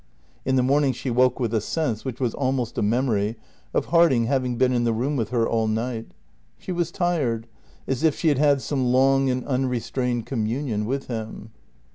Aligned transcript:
In 0.45 0.55
the 0.55 0.63
morning 0.63 0.93
she 0.93 1.11
woke 1.11 1.39
with 1.39 1.53
a 1.53 1.61
sense, 1.61 2.03
which 2.03 2.19
was 2.19 2.33
almost 2.33 2.75
a 2.75 2.81
memory, 2.81 3.35
of 3.71 3.85
Harding 3.85 4.23
having 4.25 4.55
been 4.55 4.71
in 4.71 4.83
the 4.83 4.93
room 4.93 5.15
with 5.15 5.29
her 5.29 5.47
all 5.47 5.67
night. 5.67 6.07
She 6.57 6.71
was 6.71 6.89
tired, 6.89 7.45
as 7.87 8.01
if 8.03 8.17
she 8.17 8.29
had 8.29 8.39
had 8.39 8.63
some 8.63 8.87
long 8.91 9.29
and 9.29 9.45
unrestrained 9.45 10.25
communion 10.25 10.87
with 10.87 11.05
him. 11.05 11.51